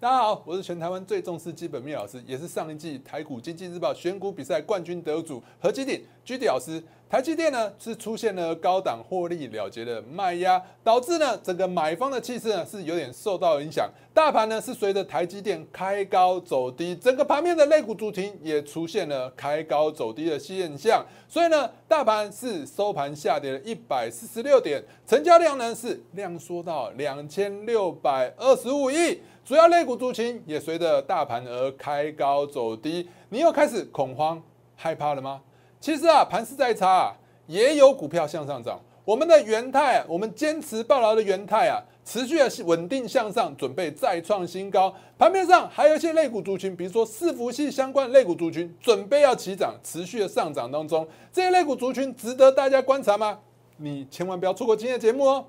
[0.00, 6.82] 大家好，我是全台湾最重视基本面老师，也是上一季台股经济日报选股比赛冠军得主何基鼎居迪老师。
[7.06, 13.90] 台积电呢是出现了高档获利了结的卖压，导致呢整个买方的气势呢是有点受到影响。
[14.14, 29.20] 大盘呢是随着台积电开高走低，整个盘面的类股主题也出现了开高走低的现象，所以呢大盘是收盘下跌了一百四十六点，成交量呢是量缩到两千六百二十五亿。
[29.50, 34.40] 主要类股族群也随着大盘而开高走低，你又开始恐慌
[34.76, 35.42] 害怕了吗？
[35.80, 37.16] 其实啊，盘势再差啊，
[37.48, 38.78] 也有股票向上涨。
[39.04, 44.94] 我们的元泰，我们坚持抱牢的元泰啊，持续的稳定向上，准备再创新高。
[45.18, 51.04] 盘面上还有一些类股族群，比如说伺服器相关类股族群，准备要起涨，持续的上涨当中。
[51.32, 53.36] 这些类股族群值得大家观察吗？
[53.78, 55.44] 你千万不要错过今天的节目哦。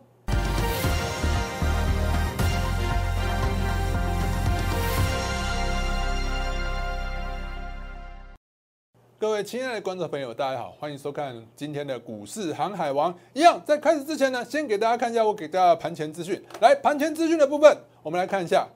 [9.21, 13.15] 各位亲爱的观众朋友，大家好，欢迎收看今天的股市航海王。
[13.33, 16.43] 一样，在开始之前呢，先给大家看一下我给大家盘前资讯。
[16.59, 18.67] 来，盘前资讯的部分，我们来看一下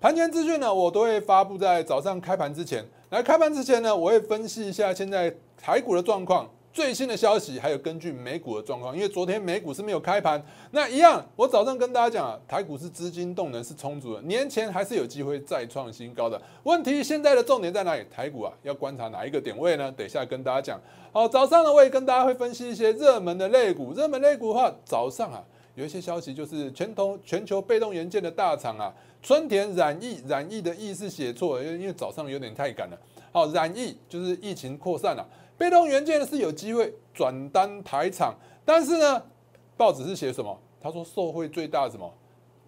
[0.00, 2.84] 盘前资讯呢，我都会发布在早上开盘之前。
[3.10, 6.48] 来，开盘之前呢，我会分析一下现在台股的状况。
[6.78, 10.40] 最新的消息，还有根据美股的状况，因为昨天美股是没有开盘，
[10.70, 16.40] 那一样，我早上跟大家讲啊，台股是资金动能是充足的，年前还是有机会再创新高的。
[16.62, 18.06] 问题现在的重点在哪里？
[18.08, 19.92] 台股啊，要观察哪一个点位呢？
[19.96, 20.80] 等一下跟大家讲。
[21.10, 25.42] 好，早上呢，我也跟大家会分析一些热门的类股，热门类股的话，早上啊，
[25.74, 32.96] 有一些消息就是全投全球被动元件的大厂啊，春田染疫染疫的疫是写错，因为因为早上有点太赶了。
[33.32, 35.26] 好，染疫就是疫情扩散了。
[35.58, 38.32] 被动元件是有机会转单台厂，
[38.64, 39.20] 但是呢，
[39.76, 40.56] 报纸是写什么？
[40.80, 42.08] 他说受惠最大什么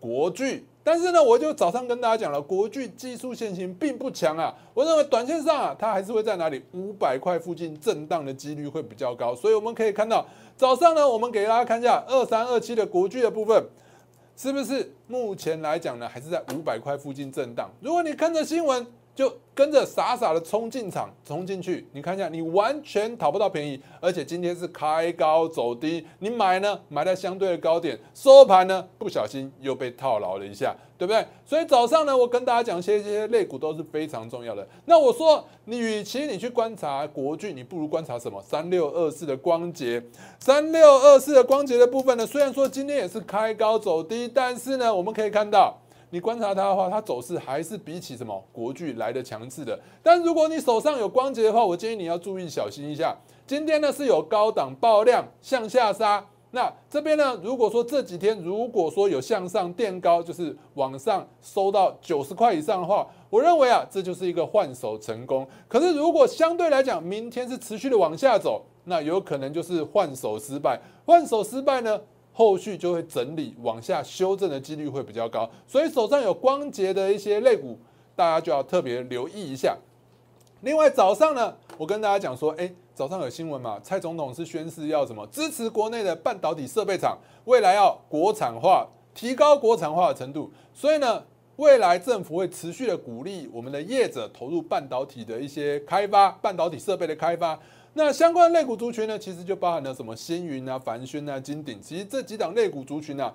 [0.01, 4.53] 国巨，但是呢，我就早上跟大家讲了，国巨技术线型并不强啊。
[4.75, 9.35] 我认为短线上啊，它还是会在哪里五百块附近震荡的几率会比较高。
[9.37, 10.27] 所以我们可以看到，
[10.57, 13.65] 早上呢，我们给大家看一下二三二七的国巨的部分，
[14.37, 17.71] 是不是目前来讲呢，还是在五百块附近震荡？
[17.81, 18.85] 如果你看着新闻。
[19.21, 31.23] 就跟着傻傻的冲进场，冲进去，你看一下，你完全讨不到便宜，而且今天是开高走低，你买呢，买在相对的高点，收盘呢，不小心又被套牢了一下，对不对？
[31.45, 34.67] 所以早上呢，我跟大家讲，些这些类股都是非常重要的。
[34.87, 38.43] 那我说，你与其你去观察国巨，你不如观察什么？
[38.43, 40.03] 三六二四的光洁，
[40.39, 45.79] 三六二四的光洁的部分呢，虽然说今天也是开高走低，但是呢，我们可以看到。
[46.11, 49.79] 你观察它的话，它走势还是比起什么国巨来的强势的。
[50.03, 53.17] 但如果你手上有光洁的话，我建议你要注意小心一下。
[53.47, 65.47] 今天呢是有高档爆量向下杀，那这边呢，如果说这几天如果说有向上垫高，就是往上收到九十块以上的话，我认为啊，这就是一个换手成功。
[65.69, 70.81] 可是如果相对来讲，明天是持续的往下走，那有可能就是换手失败。
[71.05, 72.01] 换手失败呢？
[72.33, 77.79] 后续就会整理往下修正的几率会比较高，所以手上有光洁的一些类股，
[78.17, 79.77] 大家就要特别留意一下。
[80.63, 90.51] 另外早上呢，我跟大家讲说，哎，早上有新闻嘛，蔡总统是宣誓要什么支持国内的半导体设备厂，未来要国产化，提高国产化的程度。
[90.75, 91.25] 所以呢，
[91.57, 97.59] 未来政府会持续的鼓励我们的业者投入半导体的一些开发，半导体设备的开发。
[97.93, 103.33] 那相关类股族群呢，其实就包含了什么星云啊、凡轩啊、金鼎，其实这几档类股族群啊，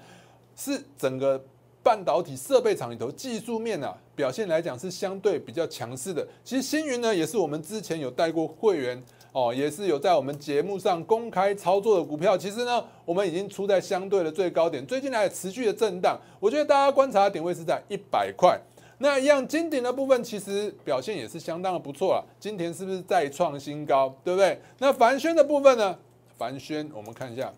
[0.55, 1.43] 是整个
[1.83, 6.25] 半导体设备厂里头技术面啊表现来讲是相对比较强势的。
[6.43, 12.37] 其实星云呢，也是我们之前有带过会员哦，也是有在我们节目上公开操作的股票。
[12.37, 16.17] 其实呢，我们已经出在相对的最高点，最近来持续的震荡。
[16.39, 18.57] 我觉得大家观察的点位是在一百块。
[18.97, 24.59] 那一样金鼎的部分其实表现也是相当的不错了，金田是不是再创新高，对不对？
[24.79, 25.97] 那凡轩的部分呢？
[26.37, 27.53] 凡轩我们看一下，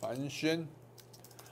[0.00, 0.66] 凡轩，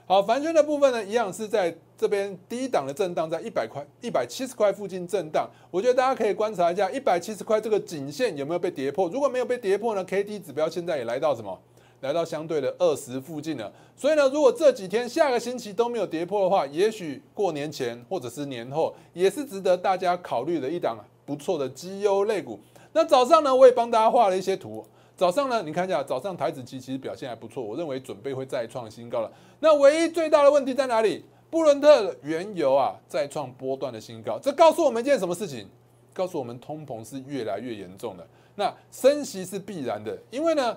[0.07, 5.49] 好，凡轩的部分呢，一样是在这边低档的震荡，在一百块、一百七十块附近震荡。
[5.71, 11.61] 我觉得大家可以观察一下一百七十块这个颈线有没有被跌破，如果没有被跌破呢，K D 指标现在也来到什么？
[12.05, 22.61] 来到相对的二十附近了，所以呢，如果这几天下个星期都没有跌破的话，也许过年前或者是年后，也是值得大家考虑的一档不错的绩优类股。
[22.93, 24.85] 那早上呢，我也帮大家画了一些图。
[25.17, 29.33] 早上呢，你看一下，早上台子期其实表现还不错，我认为准备会再创新高了。
[29.61, 31.25] 那唯一最大的问题在哪里？
[31.49, 35.67] 布伦特原油啊，再创波段的新高，这告诉我们一件什么事情？
[36.13, 40.77] 告诉我们通膨是越来越严重的，那升息是必然的，因为呢。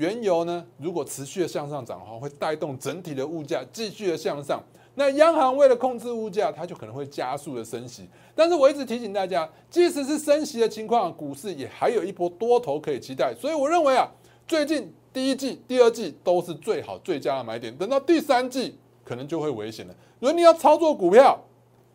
[0.00, 4.58] 原油呢，如果持续的向上涨的话，会带动整体的物价继续的向上。
[4.94, 8.08] 那央行为了控制物价，它就可能会加速的升息。
[8.34, 13.34] 但是我一直提醒大家，即使是升息的情况，股市也还有一波多头可以期待。
[13.38, 14.10] 所以我认为啊，
[14.48, 19.94] 最近第一季、第二季都是最好最佳的买点，等到第三季可能就会危险了。
[20.18, 21.38] 如果你要操作股票，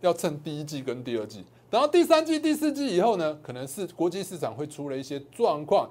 [0.01, 5.90] 要趁第一季跟第二季，等到第三季、第四季以后呢，可能是国际市场会出了一些状况。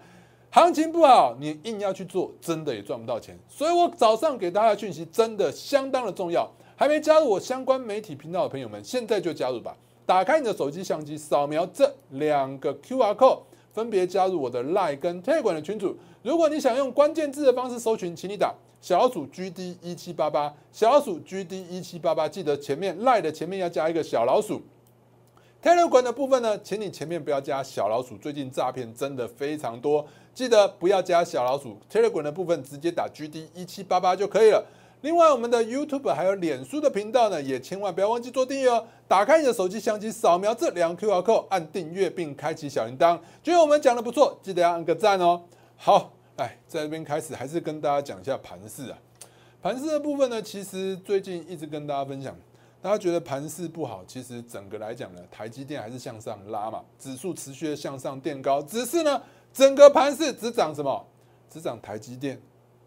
[0.54, 3.36] 行情不好，你硬要去做，真的也赚不到钱。
[3.48, 6.48] 所以我早上给大家的讯息真的相当的重要。
[6.76, 9.76] 还没加入我相关媒体频道的朋友们，现在就加入吧！
[10.06, 13.40] 打开你的手机相机，扫描这两个 Q R code，
[13.72, 15.96] 分别加入我的 Line 跟 Telegram 的群组。
[16.22, 24.62] 如果你想用关键字的方式搜寻，请你打小老鼠 G D 一七八八，小老鼠 G D 一七八八，记得前面 Line 的前面要加一个小老鼠。
[25.60, 30.06] Telegram 的部分呢，请你前面不要加小老鼠，最近诈骗真的非常多。
[30.34, 34.66] 记得不要加小老鼠，Telegram 的部分直接打 GD 一七八八就可以了。
[35.02, 38.84] 另外，我们的 YouTube 还有脸书的频道呢，也千万不要忘记做订阅哦。
[39.06, 43.16] 打开你的手机相机，扫描这两 QR code，按订阅并开启小铃铛。
[43.42, 45.40] 觉得我们讲的不错，记得要按个赞哦。
[45.76, 48.98] 好，哎在这边开始，还是跟大家讲一下盘势啊。
[49.62, 52.34] 盘势的部分呢，其实最近一直跟大家分享，
[52.82, 59.22] 大家觉得盘势不好，其实整个来讲呢，台积电还是向上拉嘛，指数持续的向上垫高，只是呢。
[59.54, 61.06] 整个盘市只涨什么？
[61.48, 62.42] 只涨台积电，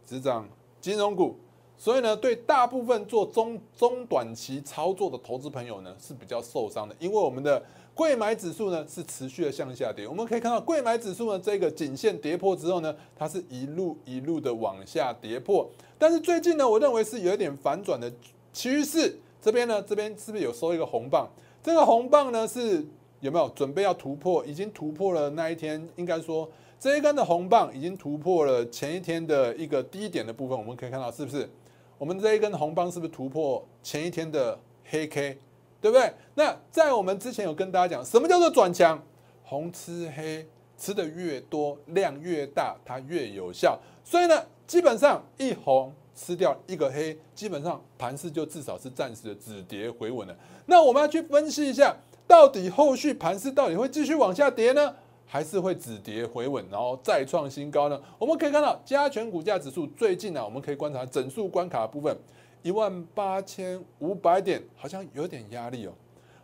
[0.06, 0.46] 只涨
[0.82, 1.38] 金融股。
[1.78, 10.06] 所以呢，对大部分做中中短期操作的投资朋友呢是比较受伤的，因为我们的贵买指数呢是持续的向下跌。
[10.06, 15.70] 我们可以看到贵买指数呢这个颈线跌破之后呢，它是一路一路的往下跌破。
[15.98, 18.12] 但是最近呢，我认为是有一点反转的
[18.52, 19.18] 趋势。
[19.42, 21.30] 这边呢，这边是不是有收一个红棒？
[21.64, 22.86] 这个红棒呢是。
[23.20, 24.46] 有没有准备要突破？
[24.46, 26.50] 已经突破了那一天，应该说
[26.80, 30.58] 这一根的红棒已经突破了前一天的一个低点的部分。
[30.58, 31.50] 我们可以看到，是不是？
[31.98, 35.40] 我们这一根红棒是不是突破前一天的黑 K？
[35.82, 36.14] 对不对？
[36.36, 39.04] 那在我们之前有跟大家讲，什么叫做转强？
[39.44, 40.48] 红吃黑，
[40.78, 43.80] 吃的越多，量越大，它越有效。
[44.04, 50.38] 所以呢，基本上一红吃掉一个黑，基本上盘势就至少是暂时的止跌回稳了。
[50.66, 51.96] 那我们要去分析一下。
[52.28, 54.94] 到底后续盘势到底会继续往下跌呢，
[55.26, 58.00] 还是会止跌回稳，然后再创新高呢？
[58.20, 62.16] 我们可以看到加权股价指数最近呢，我们可以观察整数关卡部分，
[62.62, 65.94] 一万八千五百点好像有点压力哦。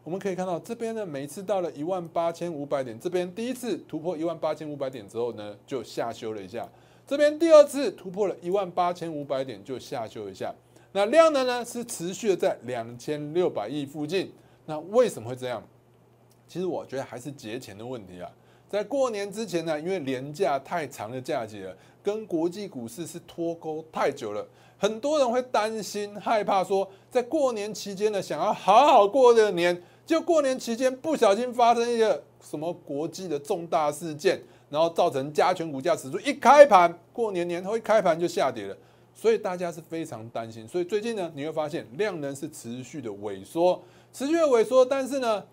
[0.05, 6.63] 我们可以看到这边呢，每次到了一万八千五百点，这边第一次突破一万八千五百点之后呢，就下修了一下；
[7.05, 10.53] 这边第二次突破了一万八千五百点就下修一下。
[10.93, 14.31] 那量能呢是持续的在两千六百亿附近。
[14.65, 15.61] 那为什么会这样？
[16.47, 18.29] 其实我觉得还是节前的问题啊，
[18.69, 24.45] 在过年之前呢，因为年假太长的假期了，跟国际股市是脱钩太久了，
[24.77, 34.39] 很多人会担心害怕说，在过年期间呢，想要好好过这个年，就过年期间不小心发生一个什么国际的重大事件，
[34.69, 38.77] 然后造成加权股价指数一开盘，过年年头一开盘就下跌了，
[39.15, 43.81] 所以大家是非常担心，所以最近呢，你会发现量能是持续的萎缩，
[44.13, 45.43] 持续的萎缩，但是呢。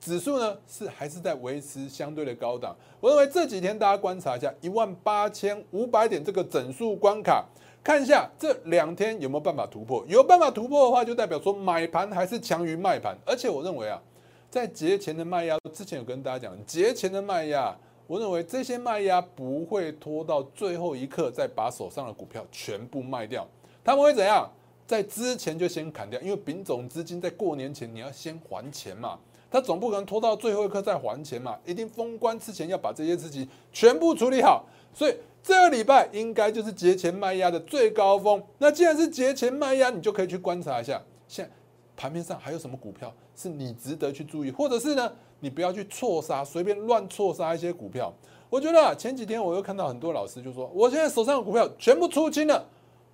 [0.00, 7.44] 指数呢是还是在维持相对的高档，我认为这几天大家观察一下一万八千五百点这个整数关卡，
[7.82, 10.04] 看一下这两天有没有办法突破。
[10.06, 13.18] 有办法突破的话，就代表说买盘还是强于卖盘。
[13.26, 14.00] 而且我认为啊，
[14.48, 23.44] 在节前的卖压，之前有跟大家讲，节前的卖压，我认为这些卖压不会拖到最后一刻再把手上的股票全部卖掉，
[23.82, 24.48] 他们会怎样？
[24.88, 29.18] 在之前就先砍掉，因为丙种资金在过年前你要先还钱嘛。
[29.50, 34.64] 他总不可能拖到最后一刻再还钱嘛，一定封关之前要把这些事情全部处理好。
[34.94, 38.42] 所以这个礼拜应该就是节前卖压的最高峰。
[38.56, 41.50] 那既然是节前卖压，你就可以去观察一下，现
[41.94, 48.10] 盘面上还有什么股票是你值得去注意，或者是呢，你不要去错杀，随便乱错杀一些股票。
[48.48, 52.66] 我觉得前几天我又看到很多老师就说，我现在手上的股票全部出清了，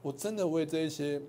[0.02, 1.20] 我真的为这一些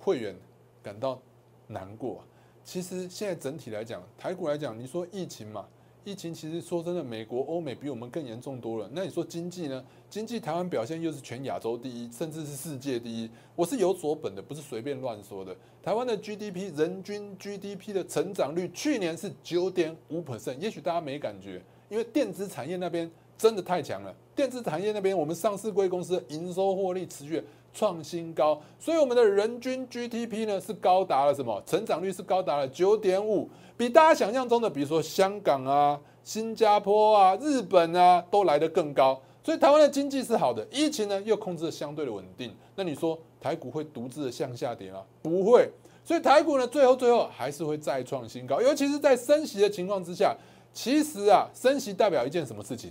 [0.00, 0.34] 会员
[0.82, 1.20] 感到
[1.68, 2.24] 难过。
[2.64, 5.66] 其实现在整体来讲，台股来讲，你说疫情嘛，
[6.04, 8.88] 疫情其实说真的，美国、欧美比我们更严重多了。
[8.92, 9.84] 那你说经济呢？
[10.08, 13.30] 经济台湾表现又是全亚洲第一，甚至是世界第一。
[13.54, 15.56] 我是有所本的，不是随便乱说的。
[15.82, 24.14] 台湾的 GDP 人均 GDP 的成长率去年是九点五 percent，也许大家没感觉，因为电子产业那边真的太强了。
[24.36, 27.42] 电子产业那边，我们上市贵公司营收获利持续。
[27.72, 31.62] 创新高，所以我们的人均 GDP 呢是高达了什么？
[31.64, 39.22] 成长率是高达了九点五，比大家想象中的，比如说香港啊、新加坡啊、日本啊，都来得更高。
[39.44, 42.52] 所以台湾的经济是好的，疫情呢又控制的相对的稳定。
[42.74, 45.04] 那你说台股会独自的向下跌吗？
[45.22, 45.70] 不会。
[46.04, 50.36] 所以台股呢，最后最后还是会再创新高，尤其是在升息的情况之下。
[50.72, 52.90] 其实啊，升息代表一件什么事情？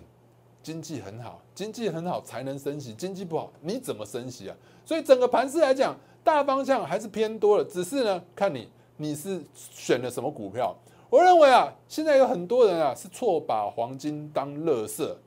[0.61, 4.55] 经济很好，经济很好才能升息，经济不好你怎么升息啊？
[4.85, 10.75] 所以整个盘势来讲，大方向还是偏多的，只是呢，看你你是选了什么股票。
[11.09, 15.17] 我认为啊，现在有很多人啊是错把黄金当乐色，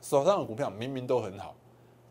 [0.00, 1.54] 手上的股票明明都很好，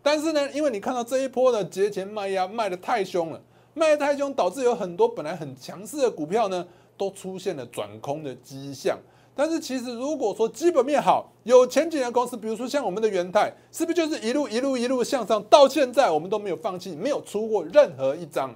[0.03, 3.41] 但是呢，因为你看到这一波的节前卖压卖的太凶了，
[3.73, 6.67] 卖的太凶，导致有很多本来很强势的股票呢，
[6.97, 8.99] 都出现了转空的迹象。
[9.41, 18.55] 但是其实如果说基本面好、有前景的公司，比如说像我们的元泰，是不是就是一路一路一路向上，到现在我们都没有放弃，没有出过任何一张。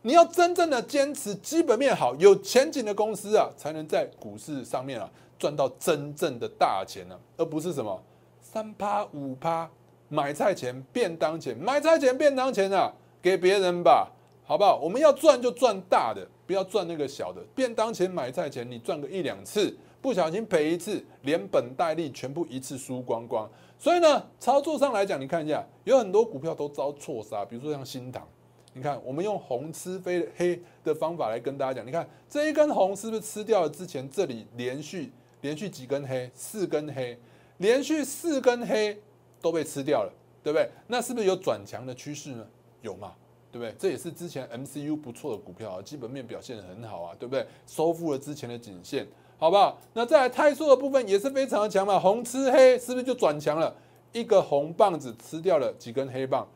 [0.00, 8.02] 你要真正的坚持基本面好、有前景的公司啊，才能在股市上面啊赚到真正的大钱呢，而不是什么
[8.40, 9.68] 三趴五趴
[10.08, 14.10] 买菜钱、便当钱、买菜钱、便当钱啊，给别人吧，
[14.42, 14.78] 好不好？
[14.78, 17.42] 我们要赚就赚大的，不要赚那个小的。
[17.54, 23.48] 便当钱、买菜钱，你赚个一两次，不小心赔一次，连本带利全部一次输光光。
[23.78, 28.26] 所以呢，操作上来讲，你看一下，有很多股票都遭错杀，比如说像新塘。
[28.74, 31.86] 你看，我们用红吃飞黑的方法来跟大家讲。
[31.86, 37.18] 你看这一根红是不是吃掉了之前这里连续连续几根黑，四根黑，
[37.56, 38.96] 连续四根黑
[39.40, 40.12] 都被吃掉了，
[40.44, 40.70] 对不对？
[40.86, 42.46] 那是不是有转强的趋势呢？
[42.82, 43.14] 有嘛，
[43.50, 43.74] 对不对？
[43.78, 47.44] 这也是之前 MCU 不错的股票啊，基本面表现很好啊，对不对？
[47.66, 49.04] 收复了之前的颈线，
[49.38, 49.78] 好不好？
[49.94, 53.74] 那再来泰硕的部分也是非常的强嘛，红吃黑是不是就转强了？
[54.12, 56.46] 一个红棒子吃掉了几根黑棒，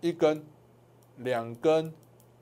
[0.00, 0.42] 一根。
[1.18, 1.92] 两根、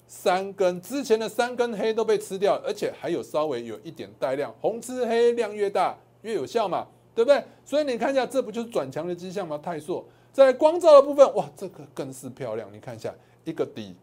[0.07, 7.43] 三根，之前的三根黑都被吃掉，而且还有稍微有一点带量，红吃黑，量越大越有效嘛，对不对？
[7.65, 9.59] 所以你看一下，这不就是转强的迹象吗？
[9.63, 12.73] 泰硕在光照的部分，哇，这个更是漂亮。
[12.73, 13.13] 你看一下，
[13.45, 13.95] 一个底，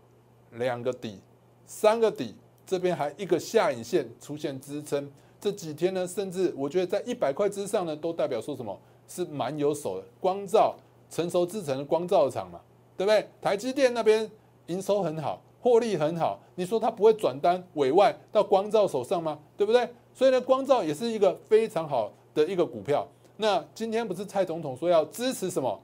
[0.51, 1.21] 两个底，
[1.65, 5.09] 三个底，这边还一个下影线出现支撑。
[5.39, 8.77] 这几天呢，甚至我觉得在一百块之上呢，都代表说什么
[9.07, 10.03] 是蛮有手的。
[10.19, 10.75] 光照
[11.09, 12.59] 成熟制成的光照厂嘛，
[12.97, 13.27] 对不对？
[13.41, 14.29] 台积电那边。
[14.67, 19.39] 营收很好，获利很好，你说它不会转单委外到光照手上吗？
[19.55, 19.87] 对不对？
[20.13, 23.07] 所以呢，光照也是一个非常好的一个股票。
[23.37, 25.81] 那今天不是蔡总统说要支持什么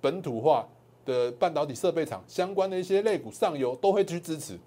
[0.00, 0.66] 本土化
[1.04, 4.58] 的半导体设备厂相关的一些类股上游都会去支持，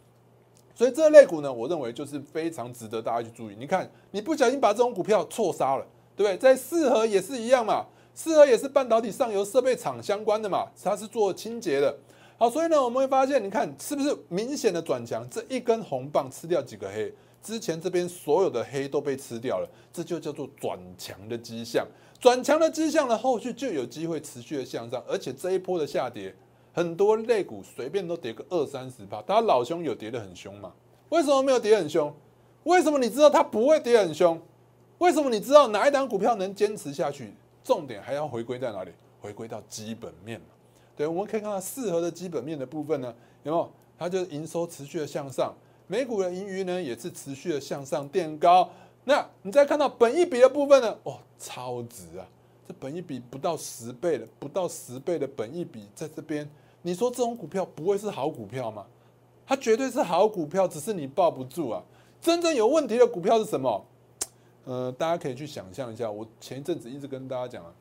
[0.77, 3.55] 所以这类股呢，我认为就是非常值得大家去注意。
[3.57, 5.83] 你看，你不小心把这种股票错杀了，
[6.15, 6.37] 对不对？
[6.37, 11.97] 在四合也是一样嘛，四合也是半导体上游设备厂相关的嘛，它是做清洁的。
[12.37, 15.27] 好，所以呢，我们会发现，你看是不是明显的转强？
[15.31, 21.87] 这一根红棒吃掉几个黑，之前这边所有的黑都被吃掉了，这就叫做转强的迹象。
[22.19, 26.35] 转强的迹象呢，后续就有机会持续的向上，而且这一波的下跌，
[26.77, 29.19] 很多类股随便都跌个二三十趴。
[29.23, 30.71] 它老兄有跌得很凶吗？
[31.09, 32.13] 为什么没有跌很凶？
[32.65, 34.39] 为什么你知道它不会跌很凶？
[34.99, 37.33] 为什么你知道哪一档股票能坚持下去？
[37.63, 38.91] 重点还要回归在哪里？
[39.19, 40.39] 回归到基本面。
[40.95, 43.71] 对，我们可以看到适合的基本面的部分呢，有没有？
[43.97, 45.51] 它就是营收持续的向上，
[45.87, 48.69] 美股的盈余呢也是持续的向上垫高。
[49.05, 52.27] 那你再看到本一比的部分呢，哦，超值啊！
[52.67, 56.47] 这本一比不到十倍的，不到十倍的本一比在这边，
[56.87, 58.85] 你说这种股票不会是好股票吗？
[59.45, 61.83] 它绝对是好股票，只是你抱不住啊！
[62.21, 63.85] 真正有问题的股票是什么？
[64.63, 67.73] 呃，大家可以去想象一下，我前一阵子一直跟大家讲啊。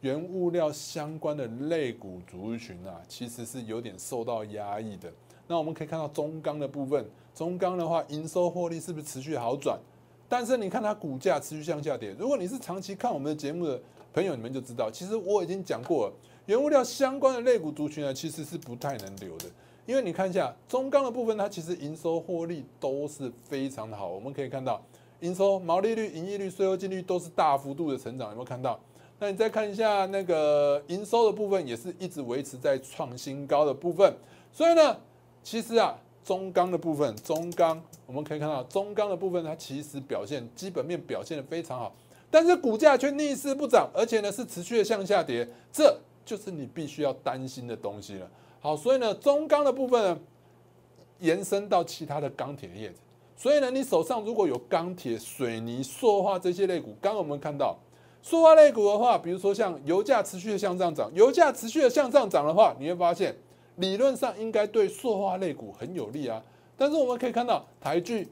[0.00, 5.12] 原物料相关的类股族群啊，其实是有点受到压抑的。
[5.46, 9.78] 那我们可以看到中钢的部分，中钢的话，营收获利是不是持续好转？
[10.26, 12.16] 但是你看它股价持续向下跌。
[12.18, 13.78] 如果你是长期看我们的节目的
[14.14, 16.12] 朋友，你们就知道，其实我已经讲过了，
[16.46, 19.46] 原物料相关的类股族群呢，其实是不太能留的。
[19.86, 24.08] 因为你看一下中钢的部分，它其实营收获利都是非常的好。
[24.08, 24.82] 我们可以看到，
[25.20, 28.78] 营收、毛利率、营业率、税后净率都是大幅度的成长，有没有看到？
[29.18, 34.14] 那你再看一下那个营收的部分，也是一直维持在创新高的部分。
[34.52, 34.96] 所以呢，
[35.42, 41.94] 其实啊，中钢的部分，中钢我们可以看到，中钢的部分它其实表现基本面表现的非常好，
[42.30, 48.30] 但是股价却逆势不涨，而且呢是持续的向下跌，这就是你必须要担心的东西了。
[48.60, 50.18] 好，所以呢，中钢的部分呢，
[51.20, 52.92] 延伸到其他的钢铁业。
[53.36, 57.76] 所以呢，你手上如果有钢铁、水泥、塑化这些类股，刚刚我们看到。
[58.22, 63.36] 塑化类股的话，比如说像油价持续的向上涨，油价持续的向上涨的话，你会发现
[63.76, 66.42] 理论上应该对塑化类股很有利啊。
[66.74, 68.26] 但是我们可以看到台剧，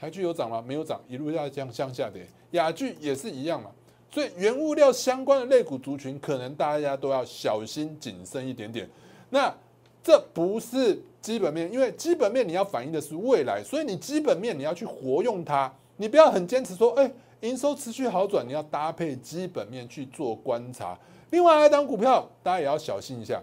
[0.00, 0.60] 台剧有涨吗？
[0.66, 2.26] 没有涨，一路下降向下跌。
[2.50, 3.70] 雅剧也是一样嘛。
[4.10, 8.88] 所以原物料相关的类股族群，可能大家都要小心谨慎一点点。
[9.30, 9.54] 那
[10.02, 17.10] 这不是基本面，因为基本面你要反映的是未来，所以你基本面你要去活用它，你不要很坚持说，哎，
[17.42, 20.98] 营收持续好转，你要搭配基本面去做观察。
[21.30, 23.40] 另外，一档股票大家也要小心一下。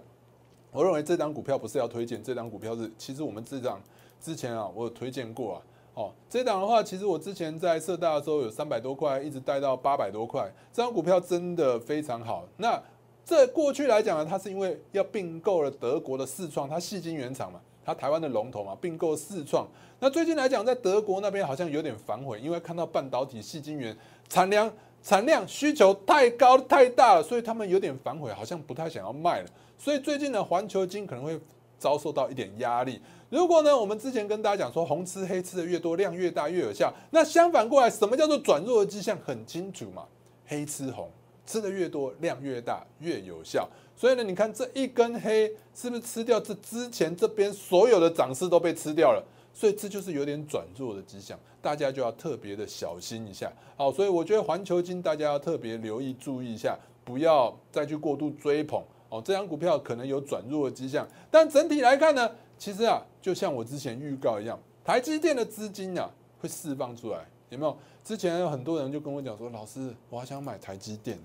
[0.71, 3.81] 我认为这张股票不是要推荐，这张股票是其实我们这张
[4.19, 5.61] 之前啊，我有推荐过啊。
[5.97, 12.47] 哦，这档的话，其实我之前在社大的时候有三百多块，一直带到八百多块，这张股票真的非常好。
[12.57, 12.79] 那
[13.25, 19.67] 这过去来讲呢，它是因为要并购了德国的四创，它细晶原厂嘛，它台湾的龙头嘛，并购四创。
[19.99, 23.97] 那最近来讲，在德国那边好像有点反悔，因为看到半导体细晶圆
[24.29, 29.49] 产量产量需求太高太大了，所以他们有点反悔，好像不太想要卖了。
[29.79, 31.39] 所以最近呢，环球金可能会
[31.79, 33.01] 遭受到一点压力。
[33.29, 36.93] 如果呢，我们之前跟大家讲说，红吃黑吃的越多，量越大越有效。
[37.11, 39.17] 那相反过来，什么叫做转弱的迹象？
[39.25, 40.05] 很清楚嘛，
[40.45, 41.09] 黑吃红，
[41.45, 43.67] 吃的越多，量越大越有效。
[43.97, 49.21] 所以呢，你看这一根黑是不是吃掉这之前这边所有的涨势都被吃掉了？
[49.53, 53.51] 所以这就是有点转弱的迹象，大家就要特别的小心一下。
[53.75, 58.81] 好，所以我觉得环球金大家要特别留意注意一下，不要再去过度追捧。
[59.09, 66.09] 哦，这张股票可能有转弱的迹象，但整体来看呢，其实啊，就像我之前预告一样，台积电的资金啊
[66.39, 67.77] 会释放出来，有没有？
[68.03, 71.19] 之前有很多人就跟我讲说，老师，我还想买台积电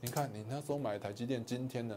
[0.00, 1.96] 你看你那时候买台积电，今天呢，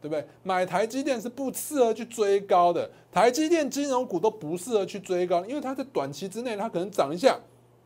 [0.00, 0.24] 对不对？
[0.42, 7.38] 买台积电是不适合去追高的，台积电金融股都不适合去追高，因为它在短期之内它可能涨一下，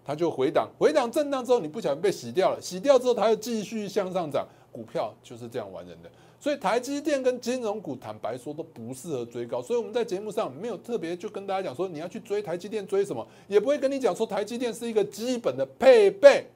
[0.05, 6.11] 它就回档，回档震荡之后你不小心被洗掉了，洗掉之后它又继续向上涨，股票就是这样玩人的。
[6.47, 9.61] 所以台积电跟金融股，坦白说都不适合追高。
[9.61, 16.47] 所以我们在节目上没有特别就跟大家讲说，你要去追台积电追什么，也不会跟你讲说台积电是一个基本的配备。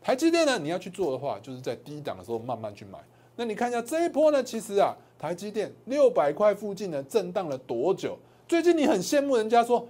[0.00, 3.00] 台积电呢，你要去做的话，就是在低档的时候慢慢去买。
[3.34, 8.16] 那你看一下这一波呢，其实啊，台积电六百块附近呢震荡了多久？
[8.46, 9.84] 最近你很羡慕人家说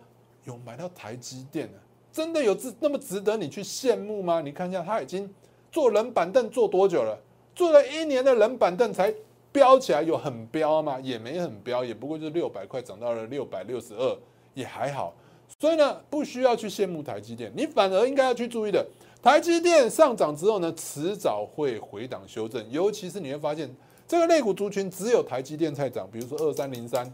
[0.45, 1.75] 有买到台积电的，
[2.11, 4.41] 真的有值那么值得你去羡慕吗？
[4.41, 5.31] 你看一下，他已经
[5.71, 7.21] 坐冷板凳坐多久了？
[7.55, 9.15] 坐了一年的冷板凳才
[9.57, 11.01] 飙起来，有很飙吗？
[11.03, 14.19] 也没很飙，也不过就是六百块涨到了六百六十二，
[14.53, 15.15] 也还好。
[15.59, 18.87] 所以呢，不需要去羡慕台积电，你反而应该要去注意的。
[19.23, 23.75] 台积电上涨之后呢，迟早会回档修正，尤其是你会发现
[24.07, 27.11] 这个类股族群只有台积电在涨，比如说二三零三，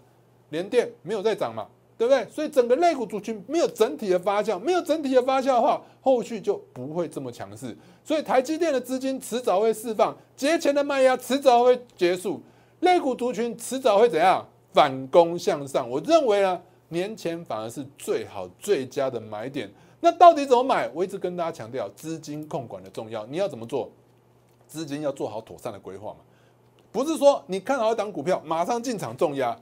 [0.50, 1.68] 联电没有在涨嘛。
[1.98, 2.26] 对不对？
[2.28, 7.76] 所以整个类股族群没有整体的发酵，没有整体的发酵的话，后续就不会这么强势。
[8.02, 12.40] 所以台积电的资金迟早会释放，节前的卖压迟早会结束，
[12.81, 15.88] 类股族群迟早会怎样反攻向上？
[15.88, 19.70] 我认为呢，年前反而是最好最佳的买点。
[20.00, 20.90] 那到底怎么买？
[20.92, 23.24] 我一直跟大家强调资金控管的重要。
[23.26, 23.88] 你要怎么做？
[24.66, 26.20] 资金要做好妥善的规划嘛，
[26.90, 29.57] 不是说你看好一档股票马上进场重压。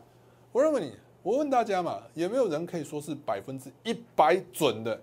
[0.52, 0.92] 我认为你。
[1.22, 4.98] 我问大家嘛，有没有人可以说是百分之一百准的？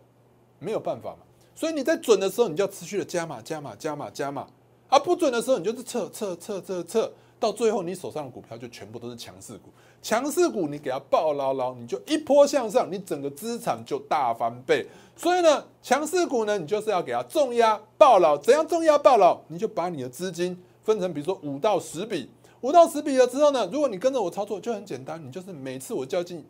[0.59, 1.19] 没有办法嘛。
[1.53, 4.43] 所以你在准的时候，你就要持续的加码、加码、加码、加码；
[4.89, 9.69] 而不准的时候，你就是撤、撤、撤、撤、撤，到最后你手上的股票就全部都是强势股。
[10.01, 14.87] 强势股你给它抱牢牢，你就一波向上，你整个资产就大翻倍。
[15.15, 18.35] 所以呢，强势股呢，你就是要给它重压爆牢。
[18.37, 19.39] 怎样重压爆牢？
[19.47, 22.29] 你就把你的资金分成，比如说五到十笔。
[22.61, 26.43] 五到十笔了之后呢，如果你跟着我操作，就很简单，你就是每次我较劲，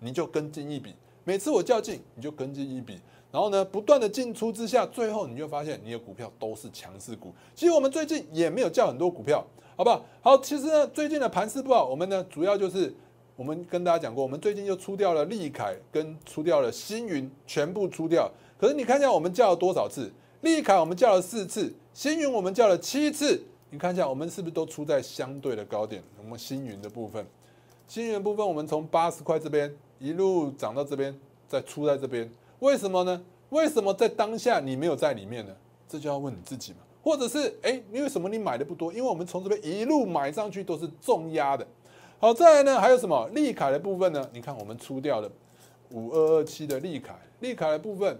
[0.00, 0.90] 你就跟进一笔；
[1.24, 3.00] 每次我较劲，你就跟进一笔。
[3.32, 7.32] 然后呢，不断的进出之下，最后你就发现你的股票都是强势股。
[7.54, 10.04] 其实我们最近也没有叫很多股票，好不好？
[10.20, 12.94] 好，其实呢，最近的盘势不好，我们呢主要就是
[13.34, 18.30] 我们跟大家讲过，我们最近就出掉了利凯跟出掉了星云，全部出掉。
[18.58, 20.12] 可是你看一下我们叫了多少次？
[20.42, 23.42] 利凯我们叫了四次，星云我们叫了七次。
[23.74, 26.00] 你看一下，我们是不是都出在相对的高点？
[26.22, 27.26] 我们星云的部分，
[27.88, 31.12] 星云的部分，我们从八十块这边一路涨到这边，
[31.48, 33.20] 再出在这边，为什么呢？
[33.48, 35.52] 为什么在当下你没有在里面呢？
[35.88, 36.78] 这就要问你自己嘛。
[37.02, 38.92] 或者是，哎，因为什么你买的不多？
[38.92, 41.66] 因为我们从这边一路买上去都是重压的。
[42.20, 44.30] 好，再来呢，还有什么利凯的部分呢？
[44.32, 45.28] 你看我们出掉了
[45.90, 48.16] 五二二七的利凯，利凯的部分。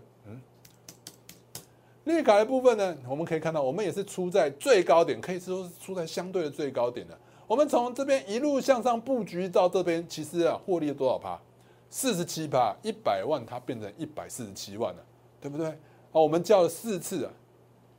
[2.05, 7.19] 绿卡的部分呢，我们可以看到，我们也是出在最高点，可以说是出在相对的最高点的。
[7.47, 11.41] 我们从这边一路向上布局到这边，其实啊，获利了多少趴？
[11.89, 15.03] 四十七趴，一百万它变成一百四十七万了，
[15.41, 15.67] 对不对？
[16.13, 17.33] 好，我们叫了四次啊，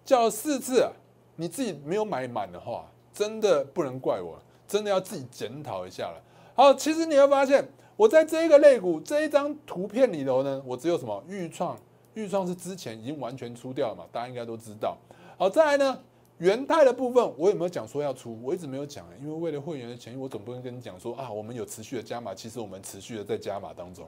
[0.04, 0.92] 叫了四次啊，
[1.36, 4.38] 你自己没有买满的话，真的不能怪我，
[4.68, 6.22] 真的要自己检讨一下了。
[6.54, 11.76] 好，其实你会发现，我在这一个肋骨这一张图片里头呢，我只有什么预创。
[12.16, 14.98] 预算是之前已经完全出掉了嘛，大家应该都知道。
[15.38, 16.00] 好，再来呢，
[16.40, 18.38] 元泰的部分，我有没有讲说要出？
[18.42, 22.34] 我一直没有讲，因为为了会员的权益，我总不能跟你讲说啊，我们有持续的加码。
[22.34, 24.08] 其实我们持续的在加码当中，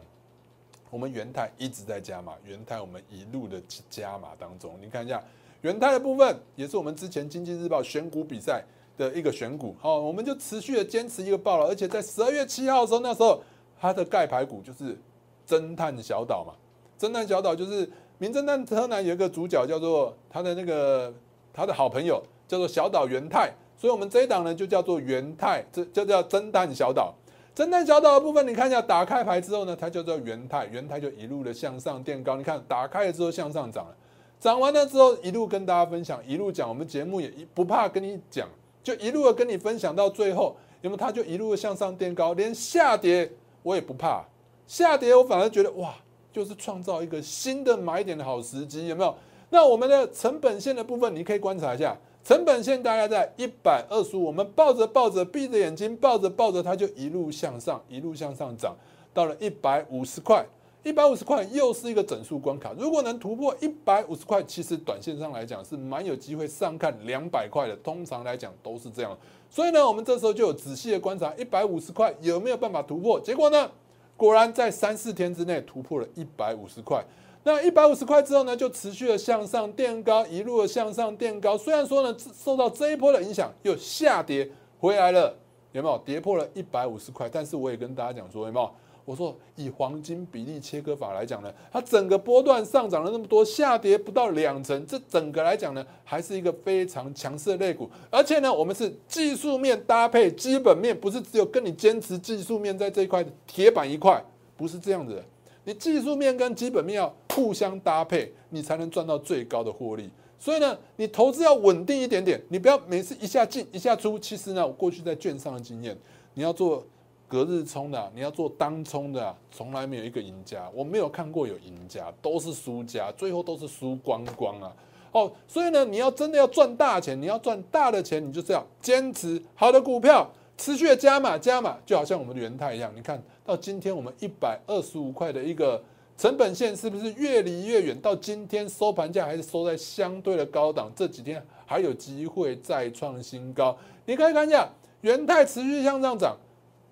[0.89, 4.77] 我们元泰一直在加码，元泰我们一路的加码当中。
[4.81, 5.21] 你看一下
[5.61, 8.63] 元泰的部分，也是我们之前经济日报选股比赛
[8.97, 13.43] 的一个选股，好，我们就持续的坚持一个报了，而且在十二月七号的时候，那时候
[13.79, 14.97] 它的盖牌股就是
[15.45, 16.53] 侦探小岛嘛，
[16.99, 21.13] 侦探小岛就是名侦探柯南有一个主角叫做他的那个。
[21.53, 27.11] 他的好朋友叫做小岛元太，所以我们这一档呢就叫做元太，这就叫侦探小岛。
[27.55, 32.35] 侦探小岛的部分，你看一下，打开牌之后呢，它叫做元太，元太就一路的向上垫高。
[32.35, 33.95] 你看打开了之后向上涨了，
[34.39, 38.47] 涨完了之后一路跟大家分享，一路讲，我们节目也不怕跟你讲，
[38.83, 43.31] 就一路的跟你分享到最后，因为它就一路的向上垫高，连下跌
[43.63, 44.23] 我也不怕，
[44.67, 45.95] 下跌我反而觉得哇，
[46.37, 49.11] 就是创造一个新的买点的好时机，有没有？
[49.49, 54.23] 那我们的成本线的部分，你可以观察一下，成本线大概在一百二十五。
[54.23, 58.75] 我们抱着抱着，闭着眼睛抱着抱着，它就一路向上，一路向上涨，
[59.15, 60.45] 到了一百五十块。
[60.83, 67.75] 一百五十块又是一个整数关卡，如果能突破一百五十块，其实短线上来讲是蛮有机会上看两百块的。
[67.77, 69.17] 通常来讲都是这样，
[69.49, 73.19] 所以呢，我们这时候就有仔细的观察一百五十块有没有办法突破。
[73.19, 73.69] 结果呢，
[74.17, 77.01] 果然在三四天之内突破了一百五十块。
[77.43, 81.57] 那一百五十块之后呢，就持续的向上垫高，一路的向上垫高。
[81.57, 84.49] 虽然说呢，受到这一波的影响，又下跌
[84.79, 85.33] 回来了，
[85.71, 87.29] 有没有跌破了一百五十块？
[87.31, 88.69] 但是我也跟大家讲说，有没有？
[89.07, 97.89] 我说以黄金比例切割法来讲呢，它整个波段上涨了那么多，下跌不到两成，这整个来讲呢，还是一个非常强势的类股。
[98.11, 104.21] 而且呢，我们是技术面搭配基本面，不是只有跟你坚持技术面在这一块的铁板一块，
[104.57, 105.23] 不是这样子的。
[105.63, 110.09] 你技术面跟基本面要互相搭配，你才能赚到最高的获利。
[110.37, 114.19] 所以呢，你投资要稳定一点点，你不要每次一下进一下出。
[114.19, 115.97] 其实呢，我过去在券商的经验，
[116.33, 116.85] 你要做
[117.27, 120.69] 隔日冲的，你要做当冲的，从来没有一个赢家。
[120.73, 124.73] 我没有看过有赢家，都是输家，最后都是输光光啊。
[125.11, 130.29] 哦，所以呢，你要真的要赚大钱，你要赚大的钱，你就是要坚持好的股票。
[130.59, 132.91] 持续的加码加码，就好像我们的元泰一样。
[132.95, 135.79] 你看到今天我们一百二十五块的一个
[136.17, 138.01] 成本线，是不是越离越远？
[138.01, 143.77] 到今天收盘价还是收在相对的高档，这几天还有机会再创新高。
[144.07, 144.67] 你可以看一下
[145.01, 146.35] 元泰持续向上涨，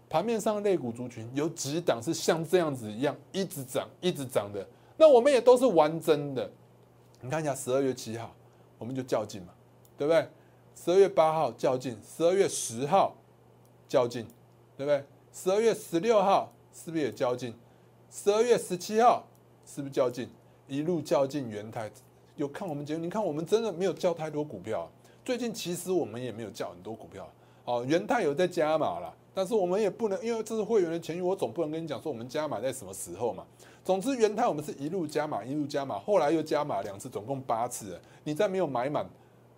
[0.10, 4.66] 盘面上的类股族群有几档是像这样子一样一直涨一直涨的。
[4.98, 6.50] 那我们也都是玩真的。
[7.22, 8.34] 你看一下十二月七号，
[8.78, 9.54] 我们就较劲嘛，
[9.98, 10.28] 对不对？
[10.76, 13.16] 十二月八号较劲，十二月十号。
[13.88, 14.26] 较劲，
[14.76, 15.04] 对不对？
[15.32, 17.54] 十二月十六号是不是也较劲？
[18.10, 19.24] 十二月十七号
[19.64, 20.28] 是不是较劲？
[20.68, 21.90] 一路较劲，元泰
[22.36, 23.02] 有看我们节目？
[23.02, 24.90] 你看我们真的没有叫太多股票。
[25.24, 27.32] 最近其实我们也没有叫很多股票。
[27.66, 33.44] 哦，元泰有在加码了，但是我们也不能，因为这是会员的钱，我总不能跟你讲说我们加码在什么时候嘛。
[33.84, 38.00] 总之，元泰我们是一路加码，一路加码，后来又加码两次，总共八次。
[38.24, 39.06] 你再没有买满，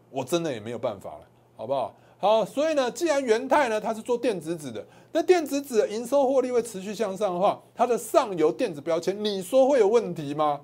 [0.10, 1.96] 我真的也没有办法了，好不好？
[2.18, 10.60] 好，所以呢，既然元泰呢，它是做电子纸的，那电子纸的营收获利会持续向上的话，它的上游电子标签，你说会有问题吗？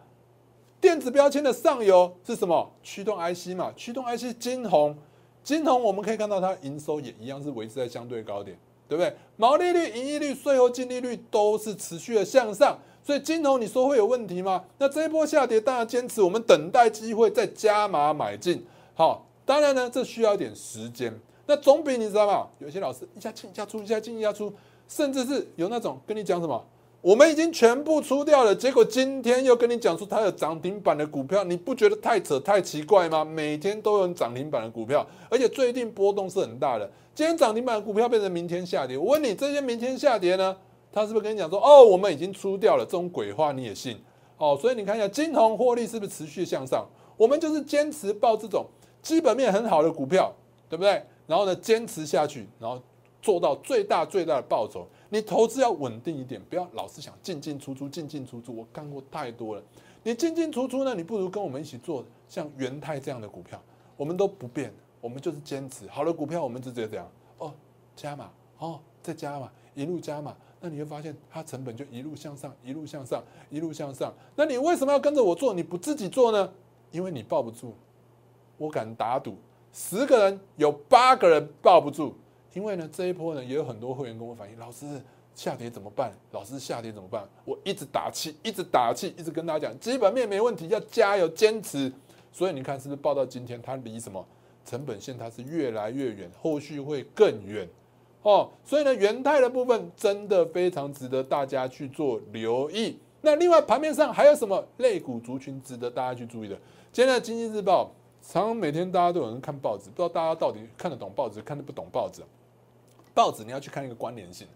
[0.81, 2.69] 电子标签的上游是什么？
[2.81, 4.97] 驱动 IC 嘛，驱动 IC 金红，
[5.43, 9.13] 金红我们可以看到它营收也一样是维持在相对高点，对不对？
[9.37, 14.63] 毛利率、盈利率、税后净利率都是持续的向上，所以金红你说会有问题吗？
[14.77, 18.63] 那这一波下跌，大家坚持我们等待机会再加码买进。
[18.93, 21.13] 好，当然呢，这需要一点时间。
[21.45, 22.47] 那总比你知道吗？
[22.59, 24.53] 有些老师一下进一下出，一下进一下出，
[24.87, 26.63] 甚至是有那种跟你讲什么，
[27.01, 33.25] 我们已经全部出掉了，结果今天又跟你讲出它有涨停板的股票，你不觉得太扯太奇怪吗？
[33.25, 36.89] 每天都有涨停板的股票，而且最近波动是很大的。
[37.15, 40.57] 今天涨停板的股票变成明天下跌，我问你，这些明天下跌呢？
[40.91, 42.83] 他是不是跟你讲说，哦，我们已经出掉了？
[42.83, 43.99] 这种鬼话你也信？
[44.37, 46.87] 哦，所以你看一下金红获利是不是持续向上？
[47.15, 48.65] 我们就是坚持报这种
[49.03, 50.33] 基本面很好的股票，
[50.67, 51.03] 对不对？
[51.27, 52.81] 然后呢，坚持下去，然后
[53.21, 54.87] 做到最大最大的报酬。
[55.09, 58.55] 你投资要稳定一点，不要老是想进进出出，进进出出。
[58.55, 59.61] 我干过太多了。
[60.01, 63.61] 你进进出出呢，你不如跟我们一起做像元泰这样的股票，
[63.95, 67.05] 我们都不变，我们就是坚持好的股票，我们直接这样
[67.37, 67.53] 哦，
[67.93, 70.33] 加码哦，再加码，一路加码。
[70.61, 74.13] 那你会发现它成本就一路向上，一路向上，一路向上。
[74.33, 75.53] 那你为什么要跟着我做？
[75.53, 76.49] 你不自己做呢？
[76.89, 77.73] 因为你抱不住，
[78.57, 79.35] 我敢打赌。
[79.73, 82.15] 十个人有八个人抱不住，
[82.53, 84.85] 因为呢这一波呢也有很多会员跟我反映，老师
[85.35, 86.13] 下跌怎么办？
[86.31, 87.27] 老师下跌怎么办？
[87.43, 91.91] 我一直打气，一直打气，一直跟大家讲，基本面没问题，要加油坚持。
[92.31, 94.25] 所以你看是不是报到今天，它离什么？
[94.65, 97.67] 成本线它是越来越远，后续会更远
[98.21, 98.49] 哦。
[98.63, 102.97] 所以呢，元泰的部分真的非常值得大家去做留意。
[103.21, 106.55] 那另外盘面上还有什么类股族群值得大家去注意的？
[106.91, 107.89] 今天的经济日报，
[108.21, 112.21] 常每天大家都有人看报纸，不知道大家到底看得懂报纸，看得不懂报纸。
[113.13, 114.47] 报纸你要去看一个关联性，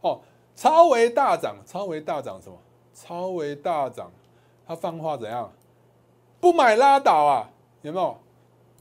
[0.00, 0.20] 哦，
[0.54, 2.56] 超微大涨，超微大涨什么？
[2.94, 4.10] 超微大涨，
[4.66, 5.52] 它放话怎样？
[6.40, 7.50] 不买拉倒啊，
[7.82, 8.16] 有没有？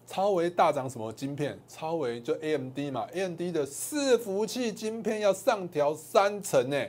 [0.08, 1.60] 超微大涨什么晶片？
[1.68, 6.86] 超微就 A M D 嘛，A M D 的伺服器晶片要上调三成呢。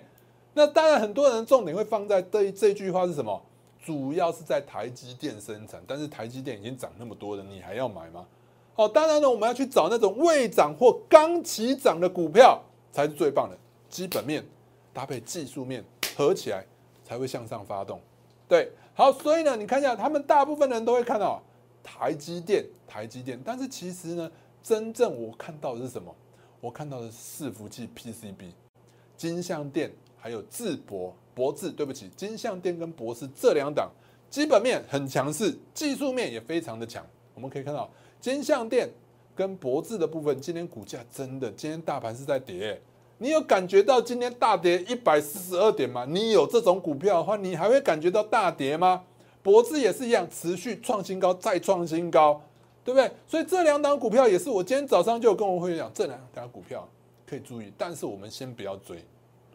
[0.54, 3.42] 那当然，很多人重点会放在这这句话是什么？
[3.84, 8.26] 主要是在台积电生产，但是台积电已经涨那么多了，你还要买吗？
[8.74, 13.56] 哦，当然呢，我们要去找那种未涨或刚起涨的股票才是最棒的。
[13.88, 14.44] 基本面
[14.92, 15.84] 搭配技术面
[16.16, 16.64] 合起来
[17.04, 18.00] 才会向上发动。
[18.48, 21.40] 对，好，所以呢，你看一下，他们大部分人都会看到
[21.86, 26.12] 台积电，台积电，但是其实呢，真正我看到的是什么？
[26.60, 28.50] 我看到的是伺服器 PCB，
[29.16, 29.92] 金相电。
[30.18, 33.88] 还有智博博智，对不起，金相电跟博士这两档
[34.28, 37.06] 基本面很强势，技术面也非常的强。
[37.32, 37.88] 我们可以看到
[38.20, 38.90] 金相电
[39.36, 42.80] 跟博智的部分，今天股价真的，今天大盘是在跌。
[43.18, 46.04] 你有感觉到今天大跌一百四十二点吗？
[46.08, 49.04] 你有这种股票的话，你还会感觉到大跌吗？
[49.46, 52.42] 博智也是一样，持续创新高，再创新高，
[52.84, 53.08] 对不对？
[53.28, 56.84] 所以这两档股票也是，我今天早上就有跟我会员讲，这两档股票
[57.24, 58.98] 可以注意，但是我们先不要追。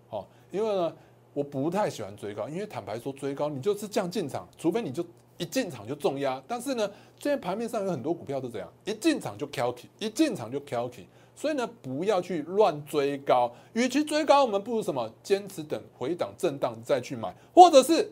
[0.07, 0.95] 好，因为呢，
[1.33, 5.05] 我不太喜欢追高，因为坦白说，追高你就是这样进场，除非你就
[5.37, 6.41] 一进场就重压。
[6.47, 13.51] 但是呢，现在盘面上有很多股票都这样，一进场就 k k 一进场就 k k 所以呢，不要去乱追高。
[13.73, 18.09] 与其追高，我们不如什么，坚持等回档震荡再去买，或者是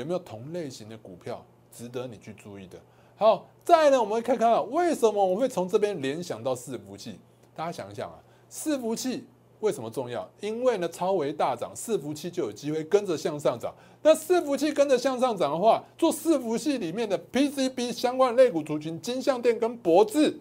[0.00, 2.78] 有没有同类型的股票值得你去注意的。
[3.16, 7.18] 好，再呢，我们会看看为什么我会从这边联想到伺服器。
[7.54, 8.18] 大家想一想啊，
[8.50, 9.24] 伺服器。
[9.60, 10.28] 为什么重要？
[10.40, 13.74] 因为呢，超微大涨，伺服器就有机会跟着向上涨。
[14.02, 20.38] 那伺服器跟着向上涨的话，做伺服器里面的 PCB 相关类股族群，金相电跟博智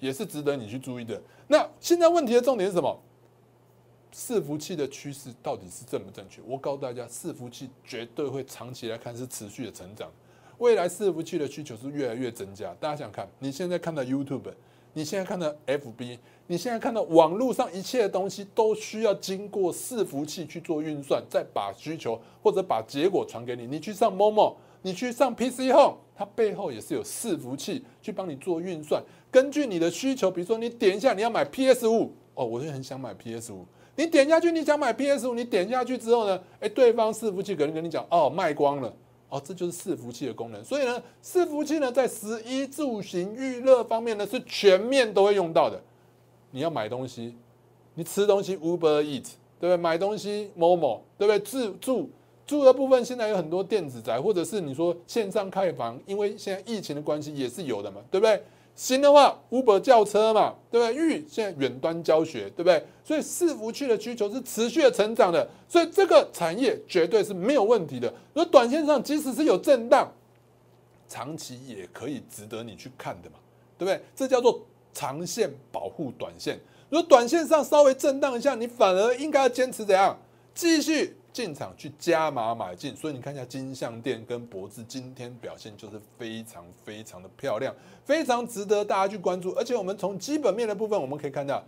[0.00, 1.20] 也是值得你去注意的。
[1.48, 2.98] 那现在问题的重点是什么？
[4.18, 6.42] 伺服器的趋势到底是正不正确？
[6.44, 10.10] 我告诉大家，伺服器绝对会长期来看是持续的成长，
[10.58, 12.74] 未来伺服器的需求是越来越增加。
[12.80, 14.52] 大家想看，你现在看到 YouTube。
[14.94, 23.66] 你现在看到 FB，你现在看到网络上一切的东西都需要经过伺服器去做运算，再把需求或者把结果传给你。
[23.66, 29.00] 你去上 Momo，你去上 PC Home，它背后也是有伺服器去帮你做运算。
[29.30, 33.64] 根据你的需求，比如说你点一下你要买 PS 五，哦，我就很想买 PS 五。
[33.98, 38.94] 你点下去你想买 PS 五，你点下去之后呢，哎，对方伺服器可能跟你讲，哦，卖光了。
[39.28, 40.64] 哦，这就是伺服器的功能。
[40.64, 45.82] 所以呢，伺服器呢，在食衣住行娱乐方面呢，是全面都会用到的。
[46.52, 47.34] 你要买东西，
[47.94, 49.24] 你吃东西，Uber Eat，
[49.58, 49.76] 对不对？
[49.76, 51.40] 买东西，Momo，对不对？
[51.40, 52.08] 自住
[52.46, 58.40] 住的部分，现在有很多电子宅，或者是你说线上开房，因为现在疫情的关系，也是有的嘛，对不对？
[58.78, 60.94] 新的话，Uber 轿车嘛，对不对？
[60.94, 62.80] 玉现在远端教学，对不对？
[63.02, 68.14] 所以伺服器的需求是持续的成长的，所以这个产业绝对是没有问题的。
[68.34, 70.08] 而短线上即使是有震荡，
[71.08, 73.36] 长期也可以值得你去看的嘛，
[73.76, 74.00] 对不对？
[74.14, 76.60] 这叫做长线保护短线。
[76.88, 80.16] 如果短线上稍微震荡一下，你反而应该要坚持怎样？
[80.54, 81.16] 继续。
[81.38, 87.72] 进场去加码买进，所以你看一下金相店跟博智今天表现就是非常非常的漂亮，
[88.04, 89.52] 非常值得大家去关注。
[89.52, 91.62] 而且我们从基本面的部分，我们可以看到，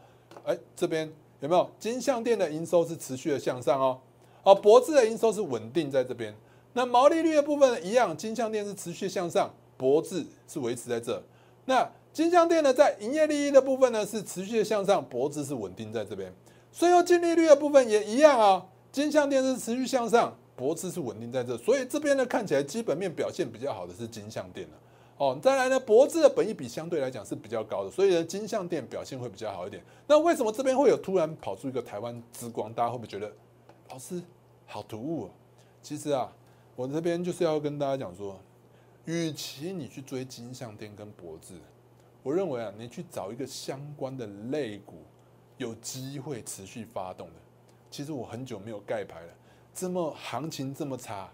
[0.44, 4.00] 哎，这边有没有金相店的营收是持续的向上哦，
[4.42, 6.34] 哦，博智的营收是稳定在这边。
[6.72, 11.22] 那毛利率的部分一样，金相店是持续向上，博智是维持在这。
[11.66, 16.34] 那金相店呢，在营业利益的部分呢是持续的向上，博智是稳定在这边。
[16.72, 18.66] 税后净利率的部分也一样啊。
[18.92, 24.76] 金相电是持续向上，博智是稳定在这，所以这边呢看起来基本面表现比较好的是金相电了。
[25.16, 29.82] 哦，再来呢，博智的本益比相对来讲是比较高的，所以呢金相电表现会比较好一点。
[30.06, 32.72] 那为什么这边会有突然跑出一个台湾之光？
[32.72, 33.30] 大家会不会觉得
[33.90, 34.20] 老师
[34.66, 35.30] 好突兀？
[35.82, 36.32] 其实啊，
[36.74, 38.40] 我这边就是要跟大家讲说，
[39.04, 41.54] 与其你去追金相电跟博智，
[42.22, 44.94] 我认为啊，你去找一个相关的类股，
[45.58, 47.34] 有机会持续发动的。
[47.90, 49.32] 其实我很久没有盖牌了，
[49.74, 51.28] 这么行情这么差，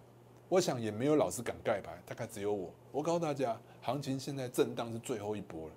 [0.49, 2.71] 我想也没有老师敢盖牌，大概只有我。
[2.91, 5.75] 我告诉大家，行情现在震荡是最后一波了，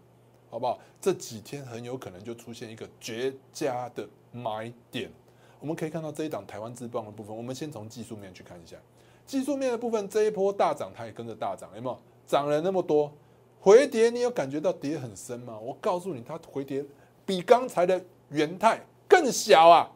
[0.49, 0.79] 好不好？
[1.01, 5.11] 这几天很有可能就出现一个绝佳的买点。
[5.59, 8.77] 我们可以看到这一档台湾之棒的部分，我们先从技术面去看一下。
[9.25, 11.99] 技术面的部分，这一波大涨，它也跟着大涨，有没有？
[12.25, 13.11] 涨了那么多，
[13.59, 15.59] 回跌你有感觉到跌很深吗？
[15.59, 16.85] 我告诉你，它回跌
[17.25, 19.91] 比刚才的元泰更小啊，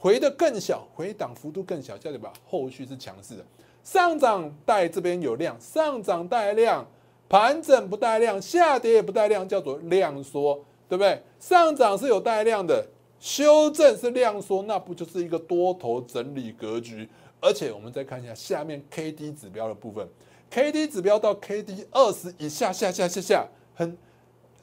[0.00, 2.26] 回的更小，回档幅度更小，叫什么？
[2.48, 3.44] 后续是强势的，
[3.84, 6.86] 上涨带这边有量，上涨带量，
[7.28, 10.54] 盘整不带量，下跌也不带量，叫做量缩，
[10.88, 11.22] 对不对？
[11.38, 12.82] 上涨是有带量的，
[13.18, 17.06] 修正是量缩，那不就是一个多头整理格局？
[17.38, 20.08] 而且我们再看一下下面 K D 指标的部分
[20.48, 23.94] ，K D 指标到 K D 二十以下，下下下下，很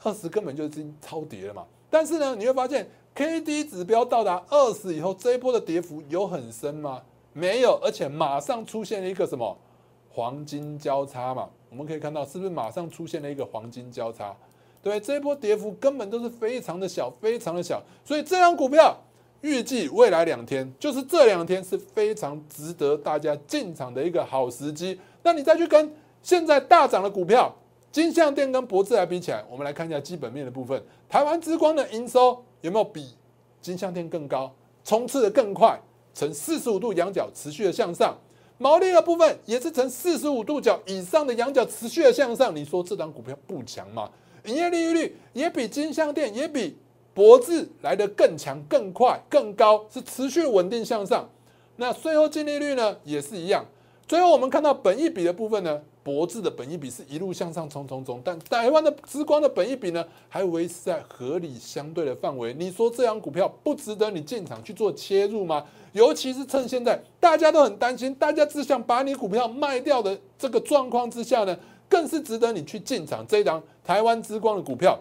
[0.02, 1.64] 二十根本就已经超跌了嘛。
[1.88, 7.02] 但是呢，你会发现 K D 指标到达二十以后，这一波的跌幅有很深吗？
[7.32, 9.58] 没有，而且马上出现了一个什么
[10.08, 11.48] 黄金交叉嘛？
[11.68, 14.32] 我们可以看到，是不是马上出现了一个黄金交叉？
[14.80, 18.96] 对，这一波跌幅根本都是非常的小，非常的小，所以这张股票。
[19.40, 24.98] 预计未来两天，就是这两天是非常值得大家进场的一个好时机。
[25.24, 27.52] 那你再去跟现在大涨的股票，
[27.90, 30.80] 金相电跟博智来比起来，我们来看一下基本面的部分。
[31.08, 33.14] 台湾之光的营收有没有比
[33.60, 35.80] 金相店更高，冲刺的更快，
[36.14, 38.16] 呈四十五度仰角持续的向上。
[38.58, 42.54] 毛利的部分也是呈四十五度角以上的仰角持续的向上。
[42.54, 44.10] 你说这档股票不强吗？
[44.44, 46.76] 营业利率也比金相店也比。
[47.14, 51.28] 博智来的更强、更快、更高，是持续稳定向上。
[51.74, 53.64] 那税后净利率呢，也是一样。
[54.06, 62.54] 最后我们看到本益比的部分呢，博智的本益比是一路向上冲冲冲，但台湾的之光的本益比呢，还维持在合理相对的范围。
[62.54, 65.62] 你说这样股票不值得你进场去做切入吗？
[65.92, 71.54] 尤其是趁现在大家都很担心，大家只想把你股票卖掉的这个状况之下呢，
[71.90, 74.98] 更是值得你去进场这一档台湾之光的股票。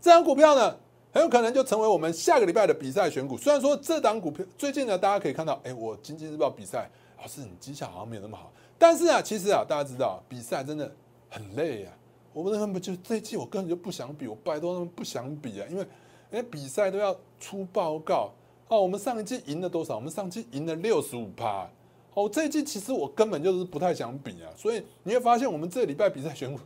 [0.00, 0.74] 这张股票呢？
[1.12, 3.38] 很有可能就成为我们下个礼拜的比赛选股。
[3.38, 8.52] 虽然说这档股票最近呢，大家可以看到，哎，我经济日报比赛老师，你绩效好像没有那么好。
[8.78, 10.90] 但是啊，其实啊，大家知道比赛真的
[11.28, 11.90] 很累呀。
[12.32, 15.86] 我们根本就这一季我根本就不想比，我拜托他们不想比啊，因为
[16.30, 18.32] 为比赛都要出报告
[18.68, 18.80] 哦。
[18.80, 19.96] 我们上一季赢了多少？
[19.96, 21.68] 我们上一季赢了六十五趴。
[22.14, 24.50] 哦，这一季其实我根本就是不太想比啊。
[24.56, 26.60] 所以你会发现，我们这礼拜比赛选股，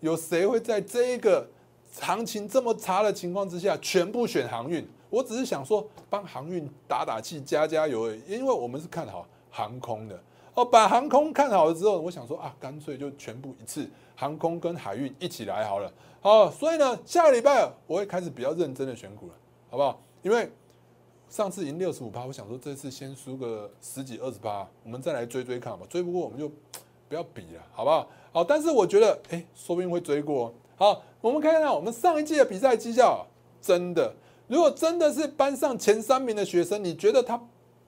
[0.00, 1.48] 有谁会在这一个？
[1.90, 8.20] 行情这么差的情况之下，全部选航运，我只是想说帮航运打打气、加加油而已。
[8.28, 10.22] 因为我们是看好航空的
[10.58, 15.88] 哦，把航空看好了之后，我想说啊，干脆就全部一次航空跟海运一起来好了。
[16.20, 19.34] 好，所以呢，下个礼拜我会开始比较认真的选股了，
[19.70, 20.02] 好不好？
[20.20, 20.50] 因为
[21.28, 25.86] 上次赢六十五趴，我想说这次先输个十几二十趴，我们再来追追看吧。
[25.88, 26.50] 追不过我们就
[27.08, 28.08] 不要比了，好不好？
[28.32, 30.52] 好，但是我觉得，哎，说不定会追过。
[30.74, 33.24] 好，我们看看我们上一季的比赛绩效，
[33.62, 34.12] 真的，
[34.48, 37.40] 如果真的是班上前三名的学生，你觉得他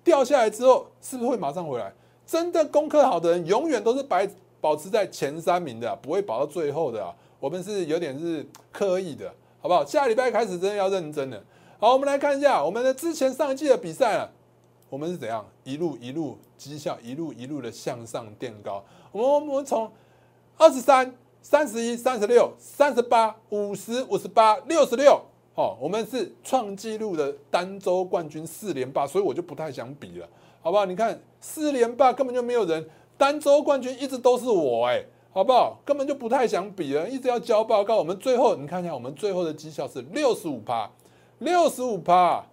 [0.04, 1.92] 掉下来之后，是不是会马上回来？
[2.30, 4.24] 真的功课好的人，永远都是白
[4.60, 7.12] 保持在前三名的，不会保到最后的啊。
[7.40, 9.84] 我们是有点是刻意的，好不好？
[9.84, 11.42] 下礼拜开始真的要认真的。
[11.80, 14.30] 好，我们来看一下我们的之前上一季的比赛啊，
[14.88, 18.84] 我们是怎样一路一路绩效一路一路的向上垫高。
[19.10, 19.90] 我们我们从
[20.56, 21.12] 二十三。
[21.42, 25.18] 三十一、三十六、三十八、五十、五十八、六十六，
[25.54, 30.28] 哦，我们是创纪录的单周冠军四连霸，所以我就不太想比了，
[30.62, 30.84] 好不好？
[30.84, 35.80] 你看四连霸根本就没有人，单周冠军一直都是我，哎，好不好？
[35.84, 37.96] 根本就不太想比了，一直要交报告。
[37.96, 40.90] 我们最后你看一下，我们最后的绩效是六十五趴，
[41.38, 42.44] 六十五趴，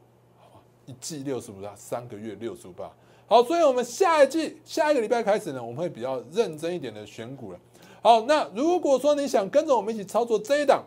[0.86, 2.90] 一季六十五趴，三个月六十五趴。
[3.28, 7.60] 好，所以我们下一季下一个礼拜开始呢，我们会比较认真一点的选股了。
[8.02, 10.82] 好，那如果说你想跟着我们一起操作这一档，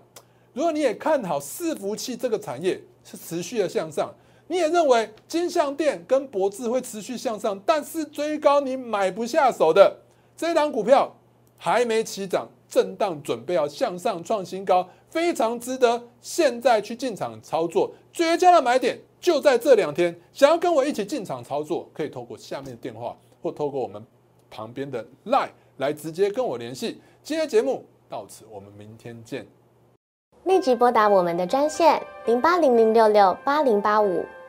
[0.54, 4.10] 如果你也看好伺服器这个产业是持续的向上，
[4.50, 9.96] 你也认为金相店跟博智会持续向上，但是追高你买不下手的
[10.36, 11.14] 这一档股票
[11.56, 20.20] 还没起涨，震荡准备要向上创新高，非常值得现在去进场操作，绝佳的买点就在这两天。
[20.32, 24.04] 想要跟我一起进场操作，可以透过下面的电话或透过我们
[24.50, 25.50] 旁边的 Line。
[25.76, 27.00] 来直接跟我联系。
[27.22, 29.46] 今天节目到此，我们明天见。
[30.44, 34.22] 立即拨打我们的专线零八零零六六八零八五